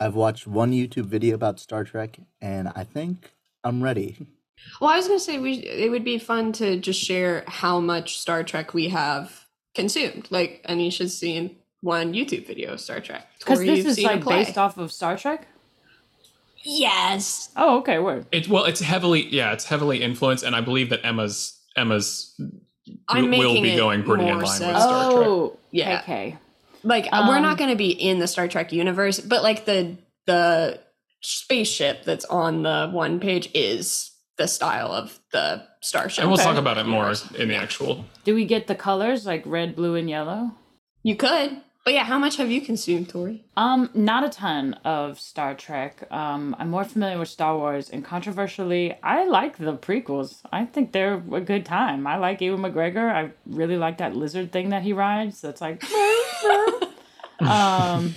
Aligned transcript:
I've 0.00 0.14
watched 0.14 0.46
one 0.46 0.72
YouTube 0.72 1.06
video 1.06 1.34
about 1.34 1.58
Star 1.58 1.84
Trek, 1.84 2.18
and 2.40 2.68
I 2.74 2.84
think 2.84 3.32
I'm 3.64 3.82
ready. 3.82 4.26
Well, 4.80 4.90
I 4.90 4.96
was 4.96 5.06
going 5.06 5.18
to 5.18 5.24
say 5.24 5.38
we 5.38 5.54
it 5.54 5.90
would 5.90 6.04
be 6.04 6.18
fun 6.18 6.52
to 6.54 6.78
just 6.78 7.00
share 7.00 7.44
how 7.46 7.80
much 7.80 8.18
Star 8.18 8.42
Trek 8.42 8.74
we 8.74 8.88
have 8.88 9.46
consumed. 9.74 10.28
Like 10.30 10.64
Anisha's 10.68 11.16
seen 11.16 11.56
one 11.80 12.12
YouTube 12.12 12.46
video 12.46 12.72
of 12.72 12.80
Star 12.80 13.00
Trek. 13.00 13.26
Because 13.38 13.60
this 13.60 13.78
you've 13.78 13.86
is 13.86 13.96
seen 13.96 14.08
a 14.08 14.12
like 14.12 14.22
play. 14.22 14.44
based 14.44 14.58
off 14.58 14.78
of 14.78 14.92
Star 14.92 15.16
Trek. 15.16 15.46
Yes. 16.64 17.50
Oh, 17.56 17.78
okay, 17.78 17.98
word. 17.98 18.26
It's 18.32 18.48
well, 18.48 18.64
it's 18.64 18.80
heavily 18.80 19.26
yeah, 19.28 19.52
it's 19.52 19.64
heavily 19.64 20.02
influenced, 20.02 20.44
and 20.44 20.54
I 20.54 20.60
believe 20.60 20.90
that 20.90 21.04
Emma's 21.04 21.58
Emma's 21.76 22.34
I'm 23.08 23.30
will, 23.30 23.38
will 23.38 23.48
making 23.54 23.62
be 23.62 23.76
going 23.76 24.02
pretty 24.02 24.24
in 24.24 24.34
more 24.34 24.42
line 24.42 24.58
so. 24.58 24.66
with 24.68 24.76
Star 24.76 25.10
Trek. 25.12 25.26
Oh, 25.26 25.58
Yeah. 25.70 26.00
Okay. 26.02 26.36
Like 26.82 27.06
uh, 27.12 27.24
we're 27.28 27.36
Um, 27.36 27.42
not 27.42 27.58
going 27.58 27.70
to 27.70 27.76
be 27.76 27.90
in 27.90 28.18
the 28.18 28.26
Star 28.26 28.48
Trek 28.48 28.72
universe, 28.72 29.20
but 29.20 29.42
like 29.42 29.64
the 29.64 29.96
the 30.26 30.78
spaceship 31.20 32.04
that's 32.04 32.24
on 32.26 32.62
the 32.62 32.88
one 32.92 33.18
page 33.20 33.50
is 33.54 34.10
the 34.36 34.46
style 34.46 34.92
of 34.92 35.18
the 35.32 35.62
starship. 35.80 36.22
And 36.22 36.30
we'll 36.30 36.38
talk 36.38 36.56
about 36.56 36.78
it 36.78 36.86
more 36.86 37.12
in 37.36 37.48
the 37.48 37.56
actual. 37.56 38.04
Do 38.24 38.34
we 38.34 38.44
get 38.44 38.66
the 38.68 38.74
colors 38.74 39.26
like 39.26 39.42
red, 39.46 39.74
blue, 39.74 39.94
and 39.96 40.08
yellow? 40.08 40.52
You 41.02 41.16
could, 41.16 41.60
but 41.84 41.94
yeah, 41.94 42.04
how 42.04 42.18
much 42.18 42.36
have 42.36 42.50
you 42.50 42.60
consumed, 42.60 43.08
Tori? 43.08 43.44
Um, 43.56 43.90
not 43.94 44.22
a 44.24 44.28
ton 44.28 44.74
of 44.84 45.18
Star 45.18 45.54
Trek. 45.54 46.06
Um, 46.12 46.54
I'm 46.58 46.68
more 46.70 46.84
familiar 46.84 47.18
with 47.18 47.28
Star 47.28 47.56
Wars, 47.56 47.88
and 47.90 48.04
controversially, 48.04 48.96
I 49.02 49.24
like 49.24 49.56
the 49.58 49.76
prequels. 49.76 50.40
I 50.52 50.66
think 50.66 50.92
they're 50.92 51.14
a 51.32 51.40
good 51.40 51.64
time. 51.64 52.06
I 52.06 52.16
like 52.18 52.40
Ewan 52.40 52.60
McGregor. 52.60 53.10
I 53.10 53.30
really 53.46 53.76
like 53.78 53.98
that 53.98 54.14
lizard 54.14 54.52
thing 54.52 54.68
that 54.68 54.82
he 54.82 54.92
rides. 54.92 55.40
That's 55.40 55.60
like, 55.60 55.82
um, 57.40 58.14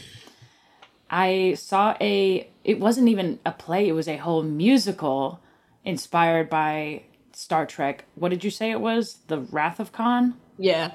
I 1.10 1.56
saw 1.58 1.96
a. 2.00 2.50
It 2.64 2.80
wasn't 2.80 3.10
even 3.10 3.40
a 3.46 3.52
play. 3.52 3.88
It 3.88 3.94
was 3.94 4.08
a 4.08 4.18
whole 4.18 4.44
musical 4.44 5.40
inspired 5.84 6.50
by 6.50 7.04
Star 7.34 7.66
Trek. 7.66 8.06
What 8.16 8.30
did 8.30 8.44
you 8.44 8.52
say 8.52 8.72
it 8.72 8.82
was? 8.82 9.20
The 9.28 9.40
Wrath 9.40 9.80
of 9.80 9.92
Khan. 9.92 10.36
Yeah. 10.58 10.94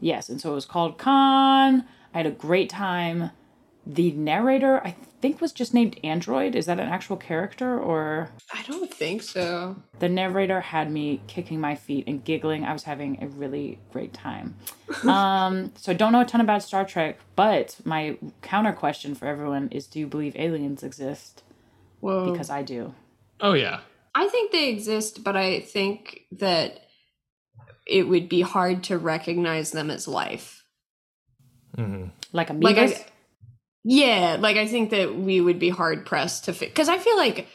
Yes, 0.00 0.28
and 0.28 0.40
so 0.40 0.52
it 0.52 0.54
was 0.54 0.66
called 0.66 0.96
Khan. 0.98 1.84
I 2.14 2.18
had 2.18 2.26
a 2.26 2.30
great 2.30 2.70
time. 2.70 3.30
The 3.90 4.10
narrator, 4.12 4.84
I 4.84 4.94
think, 5.22 5.40
was 5.40 5.50
just 5.50 5.72
named 5.72 5.98
Android. 6.04 6.54
Is 6.54 6.66
that 6.66 6.78
an 6.78 6.88
actual 6.88 7.16
character 7.16 7.80
or 7.80 8.28
I 8.52 8.62
don't 8.64 8.92
think 8.92 9.22
so. 9.22 9.76
the 9.98 10.10
narrator 10.10 10.60
had 10.60 10.92
me 10.92 11.22
kicking 11.26 11.58
my 11.58 11.74
feet 11.74 12.04
and 12.06 12.22
giggling. 12.22 12.64
I 12.64 12.74
was 12.74 12.82
having 12.82 13.22
a 13.22 13.28
really 13.28 13.78
great 13.90 14.12
time. 14.12 14.56
um, 15.08 15.72
so 15.76 15.92
I 15.92 15.94
don't 15.94 16.12
know 16.12 16.20
a 16.20 16.26
ton 16.26 16.42
about 16.42 16.62
Star 16.62 16.84
Trek, 16.84 17.18
but 17.34 17.78
my 17.84 18.18
counter 18.42 18.72
question 18.72 19.14
for 19.14 19.26
everyone 19.26 19.68
is: 19.70 19.86
Do 19.86 19.98
you 19.98 20.06
believe 20.06 20.36
aliens 20.36 20.82
exist? 20.82 21.42
Whoa. 22.00 22.30
Because 22.30 22.50
I 22.50 22.62
do. 22.62 22.94
Oh 23.40 23.54
yeah, 23.54 23.80
I 24.14 24.28
think 24.28 24.52
they 24.52 24.68
exist, 24.68 25.24
but 25.24 25.34
I 25.34 25.60
think 25.60 26.24
that 26.32 26.80
it 27.86 28.02
would 28.06 28.28
be 28.28 28.42
hard 28.42 28.84
to 28.84 28.98
recognize 28.98 29.70
them 29.70 29.90
as 29.90 30.06
life. 30.06 30.64
Mhm. 31.76 32.10
Like 32.32 32.48
amoebas. 32.48 32.62
Like 32.62 32.78
I, 32.78 33.06
yeah, 33.84 34.36
like 34.38 34.56
I 34.56 34.66
think 34.66 34.90
that 34.90 35.14
we 35.16 35.40
would 35.40 35.58
be 35.58 35.68
hard 35.70 36.04
pressed 36.06 36.44
to 36.44 36.52
fit 36.52 36.70
because 36.70 36.88
I 36.88 36.98
feel 36.98 37.16
like 37.16 37.46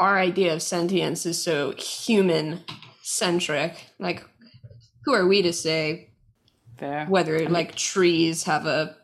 our 0.00 0.18
idea 0.18 0.52
of 0.54 0.62
sentience 0.62 1.26
is 1.26 1.42
so 1.42 1.72
human 1.72 2.60
centric. 3.02 3.74
Like, 3.98 4.24
who 5.04 5.12
are 5.14 5.26
we 5.26 5.42
to 5.42 5.52
say 5.52 6.10
Fair. 6.78 7.06
whether 7.06 7.48
like 7.48 7.74
trees 7.74 8.44
have 8.44 8.66
a, 8.66 8.96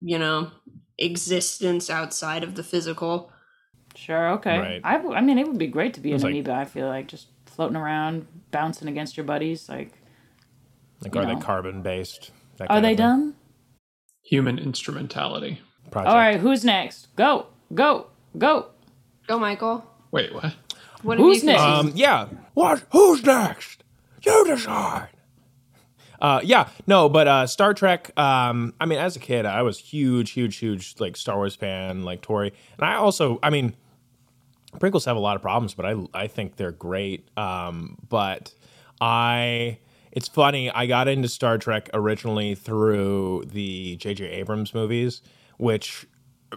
you 0.00 0.18
know, 0.18 0.50
existence 0.98 1.90
outside 1.90 2.44
of 2.44 2.54
the 2.54 2.62
physical? 2.62 3.32
Sure. 3.94 4.30
Okay. 4.32 4.58
Right. 4.58 4.80
I, 4.84 4.96
w- 4.98 5.14
I 5.16 5.20
mean, 5.22 5.38
it 5.38 5.46
would 5.48 5.58
be 5.58 5.66
great 5.68 5.94
to 5.94 6.00
be 6.00 6.10
an 6.10 6.16
It's 6.16 6.24
like- 6.24 6.32
amoeba. 6.32 6.52
I 6.52 6.64
feel 6.66 6.86
like 6.86 7.08
just 7.08 7.28
floating 7.46 7.76
around, 7.76 8.26
bouncing 8.50 8.88
against 8.88 9.16
your 9.16 9.24
buddies. 9.24 9.68
Like, 9.68 9.92
Like, 11.00 11.14
You 11.14 11.20
are 11.22 11.26
know. 11.26 11.34
they 11.34 11.40
carbon 11.40 11.82
based? 11.82 12.30
are 12.68 12.80
they 12.80 12.94
dumb? 12.94 13.34
Human 14.26 14.58
instrumentality. 14.58 15.60
Project. 15.90 16.10
All 16.10 16.16
right, 16.16 16.40
who's 16.40 16.64
next? 16.64 17.14
Go, 17.16 17.46
go, 17.72 18.08
go. 18.36 18.66
Go, 19.26 19.38
Michael. 19.38 19.84
Wait, 20.10 20.34
what? 20.34 20.54
What 21.02 21.18
Who's 21.18 21.42
have 21.42 21.44
next? 21.44 21.62
Um, 21.62 21.92
yeah. 21.94 22.26
What? 22.54 22.84
Who's 22.90 23.22
next? 23.24 23.84
You 24.22 24.44
decide. 24.46 25.08
Uh, 26.20 26.40
yeah, 26.42 26.68
no, 26.86 27.08
but 27.08 27.28
uh, 27.28 27.46
Star 27.46 27.74
Trek. 27.74 28.10
Um, 28.18 28.74
I 28.80 28.86
mean, 28.86 28.98
as 28.98 29.16
a 29.16 29.18
kid, 29.18 29.46
I 29.46 29.62
was 29.62 29.78
huge, 29.78 30.30
huge, 30.30 30.56
huge 30.56 30.94
like 30.98 31.16
Star 31.16 31.36
Wars 31.36 31.54
fan, 31.54 32.04
like 32.04 32.22
Tori, 32.22 32.52
and 32.78 32.86
I 32.88 32.94
also, 32.94 33.38
I 33.42 33.50
mean, 33.50 33.74
prequels 34.78 35.04
have 35.04 35.16
a 35.16 35.20
lot 35.20 35.36
of 35.36 35.42
problems, 35.42 35.74
but 35.74 35.84
I 35.86 35.94
I 36.14 36.26
think 36.26 36.56
they're 36.56 36.72
great. 36.72 37.28
Um, 37.36 37.98
but 38.08 38.54
I, 39.00 39.78
it's 40.16 40.28
funny. 40.28 40.70
I 40.70 40.86
got 40.86 41.08
into 41.08 41.28
Star 41.28 41.58
Trek 41.58 41.90
originally 41.92 42.54
through 42.54 43.44
the 43.52 43.96
J.J. 43.96 44.24
Abrams 44.24 44.72
movies, 44.72 45.20
which 45.58 46.06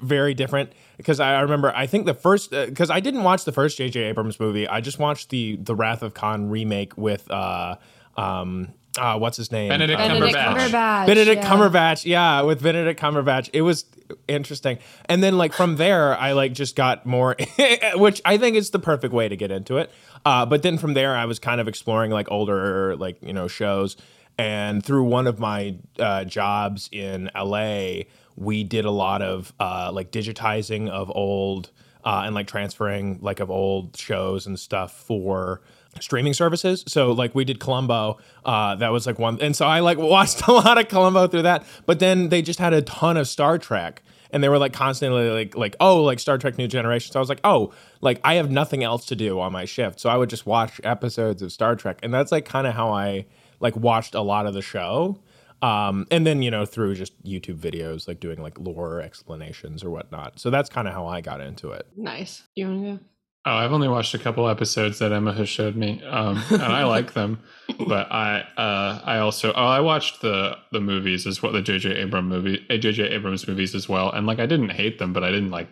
very 0.02 0.34
different 0.34 0.72
because 0.98 1.20
I 1.20 1.42
remember 1.42 1.76
I 1.76 1.86
think 1.86 2.06
the 2.06 2.14
first 2.14 2.52
because 2.52 2.90
I 2.90 3.02
didn't 3.02 3.24
watch 3.24 3.44
the 3.44 3.52
first 3.52 3.78
J.J. 3.78 4.00
Abrams 4.02 4.40
movie. 4.40 4.66
I 4.68 4.80
just 4.80 4.98
watched 4.98 5.30
the 5.30 5.58
the 5.58 5.76
Wrath 5.76 6.02
of 6.02 6.14
Khan 6.14 6.50
remake 6.50 6.98
with 6.98 7.30
uh 7.30 7.76
um 8.16 8.74
uh 9.00 9.18
what's 9.18 9.38
his 9.38 9.52
name 9.52 9.70
Benedict 9.70 10.00
Uh, 10.00 10.08
Benedict 10.08 10.36
Cumberbatch. 10.36 10.70
Cumberbatch. 10.70 11.06
Benedict 11.08 11.44
yeah. 11.44 11.50
Cumberbatch, 11.50 12.06
yeah, 12.06 12.42
with 12.42 12.62
Benedict 12.62 13.00
Cumberbatch. 13.00 13.50
It 13.54 13.62
was 13.62 13.86
interesting. 14.28 14.80
And 15.06 15.24
then 15.24 15.38
like 15.38 15.54
from 15.54 15.78
there 15.78 16.18
I 16.18 16.34
like 16.34 16.54
just 16.54 16.76
got 16.76 17.06
more 17.06 17.36
which 17.96 18.22
I 18.26 18.38
think 18.38 18.56
is 18.56 18.72
the 18.72 18.80
perfect 18.80 19.14
way 19.14 19.30
to 19.30 19.36
get 19.36 19.52
into 19.52 19.78
it. 19.78 19.92
Uh 20.26 20.46
but 20.46 20.64
then 20.64 20.78
from 20.78 20.94
there 20.94 21.16
I 21.16 21.26
was 21.26 21.40
kind 21.40 21.62
of 21.62 21.68
exploring 21.68 22.12
like 22.12 22.30
older 22.32 22.96
like, 22.96 23.18
you 23.22 23.34
know, 23.34 23.48
shows 23.48 23.96
and 24.38 24.84
through 24.84 25.04
one 25.04 25.28
of 25.28 25.38
my 25.38 25.76
uh, 26.00 26.24
jobs 26.24 26.88
in 26.94 27.30
LA, 27.36 28.04
we 28.38 28.64
did 28.64 28.86
a 28.86 28.92
lot 28.92 29.22
of 29.22 29.52
uh, 29.60 29.92
like 29.94 30.12
digitizing 30.14 30.88
of 30.90 31.12
old 31.14 31.72
uh, 32.04 32.24
and 32.26 32.36
like 32.36 32.48
transferring 32.48 33.20
like 33.22 33.40
of 33.40 33.50
old 33.52 33.96
shows 33.98 34.48
and 34.48 34.60
stuff 34.60 34.94
for 34.94 35.62
streaming 36.00 36.34
services. 36.34 36.84
So 36.88 37.12
like 37.12 37.36
we 37.36 37.44
did 37.46 37.60
Columbo, 37.60 38.18
uh, 38.46 38.76
that 38.76 38.90
was 38.90 39.06
like 39.08 39.20
one, 39.20 39.40
and 39.42 39.56
so 39.56 39.66
I 39.66 39.80
like 39.80 39.98
watched 40.00 40.48
a 40.48 40.52
lot 40.52 40.78
of 40.78 40.88
Columbo 40.88 41.28
through 41.28 41.44
that. 41.44 41.66
But 41.86 42.00
then 42.00 42.30
they 42.30 42.42
just 42.42 42.60
had 42.60 42.74
a 42.74 42.82
ton 42.82 43.18
of 43.18 43.28
Star 43.28 43.58
Trek, 43.58 44.02
and 44.32 44.44
they 44.44 44.50
were 44.50 44.58
like 44.58 44.74
constantly 44.74 45.30
like 45.30 45.56
like 45.56 45.76
oh 45.80 46.04
like 46.04 46.20
Star 46.20 46.38
Trek 46.38 46.58
New 46.58 46.68
Generation. 46.68 47.12
So 47.12 47.20
I 47.20 47.22
was 47.22 47.30
like 47.30 47.42
oh 47.44 47.74
like 48.02 48.20
I 48.24 48.36
have 48.36 48.52
nothing 48.52 48.84
else 48.84 49.06
to 49.08 49.16
do 49.16 49.40
on 49.40 49.52
my 49.52 49.66
shift, 49.66 50.00
so 50.00 50.10
I 50.10 50.18
would 50.18 50.30
just 50.30 50.46
watch 50.46 50.80
episodes 50.84 51.42
of 51.42 51.52
Star 51.52 51.76
Trek, 51.76 52.00
and 52.04 52.14
that's 52.14 52.32
like 52.32 52.46
kind 52.46 52.68
of 52.68 52.74
how 52.74 52.92
I 52.92 53.26
like 53.60 53.76
watched 53.76 54.16
a 54.16 54.22
lot 54.22 54.46
of 54.46 54.54
the 54.54 54.62
show. 54.62 55.20
Um, 55.62 56.08
and 56.10 56.26
then 56.26 56.42
you 56.42 56.52
know 56.52 56.66
through 56.66 56.96
just 56.96 57.22
YouTube 57.24 57.60
videos, 57.60 58.08
like 58.08 58.20
doing 58.20 58.42
like 58.42 58.58
lore 58.60 59.02
explanations 59.02 59.84
or 59.84 59.90
whatnot. 59.90 60.40
So 60.40 60.50
that's 60.50 60.70
kind 60.70 60.88
of 60.88 60.94
how 60.94 61.08
I 61.08 61.22
got 61.22 61.42
into 61.42 61.72
it. 61.72 61.88
Nice. 61.96 62.44
You 62.56 62.68
want 62.68 62.84
to 62.84 62.92
go? 62.92 63.00
Oh, 63.46 63.56
I've 63.56 63.72
only 63.72 63.88
watched 63.88 64.14
a 64.14 64.20
couple 64.20 64.50
episodes 64.50 65.00
that 65.00 65.14
Emma 65.14 65.34
has 65.34 65.48
showed 65.48 65.76
me, 65.76 66.04
um, 66.04 66.44
and 66.52 66.62
I 66.62 66.84
like 66.84 67.14
them. 67.14 67.40
But 67.88 68.12
I, 68.12 68.42
uh, 68.58 69.02
I 69.06 69.20
also, 69.20 69.54
oh, 69.54 69.66
I 69.66 69.80
watched 69.80 70.22
the 70.22 70.58
the 70.74 70.82
movies 70.82 71.26
as 71.26 71.42
well, 71.42 71.54
the 71.54 71.62
J.J. 71.62 71.96
Abrams 71.96 72.28
movie, 72.28 72.66
J.J. 72.70 73.04
Abrams 73.04 73.48
movies 73.48 73.74
as 73.74 73.88
well, 73.88 74.12
and 74.12 74.28
like 74.28 74.40
I 74.40 74.46
didn't 74.46 74.72
hate 74.72 75.00
them, 75.00 75.14
but 75.14 75.24
I 75.24 75.32
didn't 75.32 75.50
like 75.50 75.70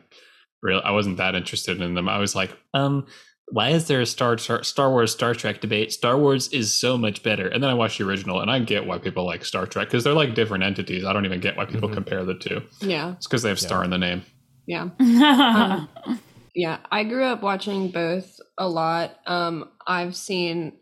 real. 0.62 0.82
I 0.86 0.92
wasn't 0.92 1.18
that 1.18 1.36
interested 1.36 1.82
in 1.82 1.96
them. 1.96 2.08
I 2.08 2.18
was 2.18 2.34
like, 2.34 2.58
um, 2.74 3.08
why 3.50 3.70
is 3.70 3.88
there 3.88 4.02
a 4.02 4.06
Star 4.06 4.38
Star, 4.38 4.64
Star 4.64 4.90
Wars 4.90 5.12
Star 5.12 5.34
Trek 5.34 5.62
debate? 5.62 5.92
Star 5.94 6.18
Wars 6.18 6.48
is 6.50 6.74
so 6.74 6.98
much 6.98 7.24
better. 7.24 7.48
And 7.48 7.64
then 7.64 7.70
I 7.70 7.74
watched 7.74 7.98
the 7.98 8.06
original, 8.06 8.42
and 8.42 8.52
I 8.52 8.60
get 8.60 8.86
why 8.86 8.98
people 8.98 9.26
like 9.26 9.46
Star 9.46 9.66
Trek 9.66 9.88
because 9.88 10.04
they're 10.04 10.14
like 10.14 10.36
different 10.36 10.64
entities. 10.64 11.06
I 11.06 11.14
don't 11.14 11.26
even 11.26 11.40
get 11.40 11.56
why 11.58 11.66
people 11.66 11.90
Mhm. 11.90 11.94
compare 11.94 12.24
the 12.26 12.36
two. 12.36 12.62
Yeah. 12.82 13.14
It's 13.14 13.28
because 13.28 13.44
they 13.44 13.50
have 13.50 13.60
star 13.60 13.84
in 13.84 13.90
the 13.90 13.98
name. 13.98 14.24
Yeah. 14.66 14.90
Um, 15.00 16.20
Yeah, 16.56 16.80
I 16.92 17.04
grew 17.04 17.24
up 17.24 17.44
watching 17.44 17.90
both 17.92 18.36
a 18.58 18.68
lot. 18.68 19.20
Um, 19.28 19.70
I've 19.86 20.16
seen 20.16 20.80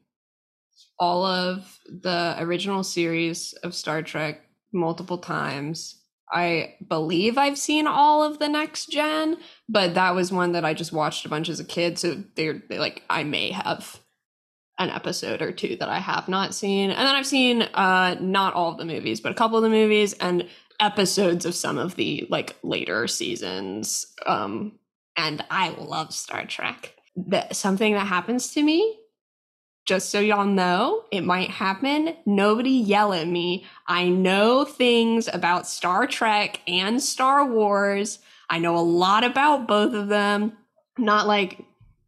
all 0.98 1.26
of 1.26 1.78
the 2.02 2.36
original 2.40 2.82
series 2.84 3.54
of 3.62 3.76
Star 3.76 4.02
Trek 4.02 4.42
multiple 4.74 5.18
times. 5.18 6.02
I 6.32 6.76
believe 6.88 7.38
I've 7.38 7.58
seen 7.58 7.88
all 7.88 8.24
of 8.24 8.40
the 8.40 8.50
next 8.50 8.88
gen, 8.88 9.38
but 9.70 9.94
that 9.94 10.16
was 10.16 10.32
one 10.32 10.54
that 10.54 10.66
I 10.66 10.74
just 10.74 10.92
watched 10.92 11.26
a 11.26 11.30
bunch 11.30 11.50
as 11.50 11.60
a 11.60 11.66
kid. 11.66 12.00
So 12.00 12.24
they're, 12.36 12.62
they 12.68 12.80
like, 12.80 13.04
I 13.10 13.24
may 13.24 13.52
have 13.52 14.00
an 14.78 14.90
episode 14.90 15.42
or 15.42 15.52
two 15.52 15.76
that 15.78 15.90
I 15.90 16.00
have 16.00 16.28
not 16.28 16.54
seen. 16.54 16.90
And 16.90 17.00
then 17.00 17.16
I've 17.16 17.28
seen 17.28 17.62
uh, 17.62 18.16
not 18.20 18.54
all 18.54 18.72
of 18.72 18.78
the 18.78 18.86
movies, 18.86 19.22
but 19.22 19.32
a 19.32 19.36
couple 19.36 19.58
of 19.58 19.64
the 19.64 19.70
movies 19.70 20.14
and 20.14 20.48
episodes 20.80 21.46
of 21.46 21.56
some 21.56 21.78
of 21.78 21.96
the 21.96 22.28
like 22.30 22.56
later 22.64 23.08
seasons. 23.08 24.06
Um, 24.26 24.80
and 25.16 25.44
I 25.50 25.70
love 25.70 26.14
Star 26.14 26.46
Trek. 26.46 26.94
That 27.16 27.56
something 27.56 27.94
that 27.94 28.08
happens 28.08 28.52
to 28.54 28.64
me, 28.64 29.00
just 29.86 30.10
so 30.10 30.20
y'all 30.20 30.46
know, 30.46 31.04
it 31.12 31.22
might 31.22 31.52
happen. 31.52 32.16
Nobody 32.26 32.72
yell 32.72 33.14
at 33.14 33.28
me. 33.28 33.66
I 33.88 34.10
know 34.10 34.66
things 34.66 35.30
about 35.32 35.68
Star 35.68 36.08
Trek 36.08 36.62
and 36.68 37.02
Star 37.02 37.46
Wars. 37.46 38.20
I 38.50 38.60
know 38.60 38.76
a 38.76 38.80
lot 38.80 39.24
about 39.24 39.68
both 39.68 39.94
of 39.94 40.08
them. 40.08 40.54
Not 40.98 41.28
like 41.28 41.64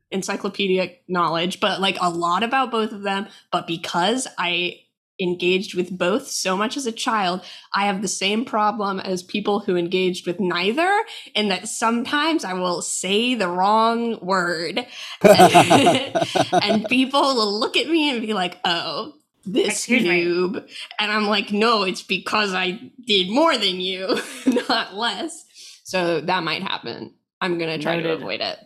encyclopedic 0.09 1.03
knowledge, 1.07 1.59
but 1.59 1.79
like 1.79 1.97
a 2.01 2.09
lot 2.09 2.43
about 2.43 2.71
both 2.71 2.91
of 2.91 3.03
them. 3.03 3.27
But 3.51 3.67
because 3.67 4.27
I 4.37 4.79
engaged 5.19 5.75
with 5.75 5.97
both 5.97 6.27
so 6.27 6.55
much 6.55 6.77
as 6.77 6.85
a 6.85 6.91
child, 6.91 7.41
I 7.73 7.85
have 7.85 8.01
the 8.01 8.07
same 8.07 8.45
problem 8.45 8.99
as 8.99 9.23
people 9.23 9.61
who 9.61 9.75
engaged 9.75 10.27
with 10.27 10.39
neither, 10.39 11.03
in 11.33 11.49
that 11.49 11.67
sometimes 11.67 12.43
I 12.43 12.53
will 12.53 12.81
say 12.81 13.35
the 13.35 13.49
wrong 13.49 14.19
word. 14.21 14.85
and 15.21 16.85
people 16.87 17.35
will 17.35 17.59
look 17.59 17.77
at 17.77 17.87
me 17.87 18.11
and 18.11 18.21
be 18.21 18.33
like, 18.33 18.59
oh, 18.63 19.13
this 19.45 19.69
Excuse 19.69 20.03
me. 20.03 20.25
noob. 20.25 20.67
And 20.99 21.11
I'm 21.11 21.27
like, 21.27 21.51
no, 21.51 21.83
it's 21.83 22.03
because 22.03 22.53
I 22.53 22.91
did 23.05 23.29
more 23.29 23.57
than 23.57 23.79
you, 23.79 24.19
not 24.69 24.93
less. 24.93 25.45
So 25.83 26.21
that 26.21 26.43
might 26.43 26.63
happen. 26.63 27.13
I'm 27.39 27.57
going 27.57 27.77
to 27.77 27.81
try 27.81 28.01
to 28.01 28.11
avoid 28.11 28.41
it. 28.41 28.59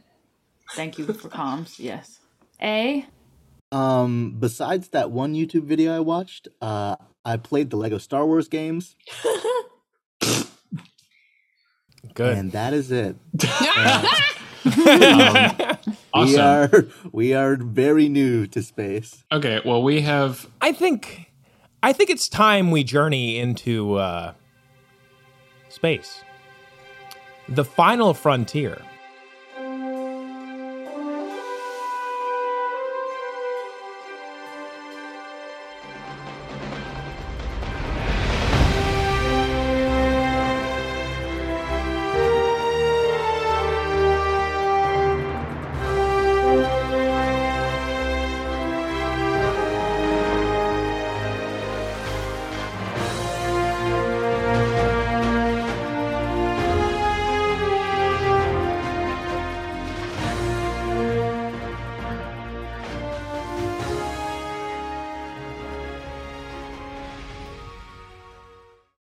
Thank 0.74 0.98
you 0.98 1.06
for 1.06 1.30
comms. 1.30 1.78
Yes. 1.78 2.20
A. 2.62 3.06
Um, 3.72 4.36
besides 4.40 4.90
that 4.90 5.12
one 5.12 5.34
YouTube 5.34 5.64
video 5.64 5.96
I 5.96 6.00
watched, 6.00 6.48
uh, 6.62 6.98
I 7.24 7.38
played 7.38 7.70
the 7.70 7.78
Lego 7.78 7.98
Star 7.98 8.26
Wars 8.26 8.48
games, 8.48 8.96
Good. 12.14 12.38
and 12.38 12.52
that 12.52 12.74
is 12.74 12.92
it. 12.92 13.16
Um, 14.64 15.68
We 16.14 16.38
are 16.38 16.70
we 17.12 17.34
are 17.34 17.56
very 17.56 18.08
new 18.10 18.46
to 18.48 18.62
space. 18.62 19.24
Okay, 19.32 19.60
well, 19.66 19.82
we 19.82 20.02
have 20.02 20.48
I 20.62 20.72
think 20.72 21.32
I 21.82 21.94
think 21.94 22.10
it's 22.12 22.30
time 22.30 22.70
we 22.70 22.84
journey 22.84 23.40
into 23.40 23.96
uh, 23.96 24.34
space. 25.70 26.24
The 27.50 27.66
final 27.66 28.14
frontier. 28.14 28.82